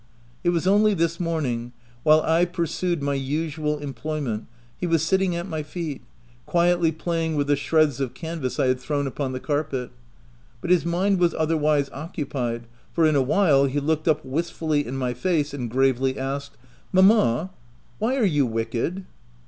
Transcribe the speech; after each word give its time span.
It 0.43 0.49
was 0.49 0.65
only 0.65 0.95
this 0.95 1.19
morning— 1.19 1.73
while 2.01 2.21
I 2.21 2.43
pursued 2.45 3.03
my 3.03 3.13
usual 3.13 3.77
employment, 3.77 4.47
he 4.75 4.87
was 4.87 5.03
sitting 5.03 5.35
at 5.35 5.47
my 5.47 5.61
feet, 5.61 6.01
quietly 6.47 6.91
playing 6.91 7.35
with 7.35 7.45
the 7.45 7.55
shreds 7.55 7.99
of 7.99 8.15
canvass 8.15 8.59
I 8.59 8.65
had 8.65 8.79
thrown 8.79 9.05
upon 9.05 9.33
the 9.33 9.39
car 9.39 9.63
pet— 9.63 9.91
but 10.59 10.71
his 10.71 10.87
mind 10.87 11.19
was 11.19 11.35
otherwise 11.35 11.87
occupied, 11.93 12.65
for, 12.91 13.05
in 13.05 13.15
a 13.15 13.21
while, 13.21 13.65
he 13.65 13.79
looked 13.79 14.07
up 14.07 14.25
wistfully 14.25 14.87
in 14.87 14.97
my 14.97 15.13
face, 15.13 15.53
and 15.53 15.69
gravely 15.69 16.17
asked 16.17 16.57
—"Mamma, 16.91 17.51
why 17.99 18.15
are 18.15 18.25
you 18.25 18.47
wicked 18.47 19.05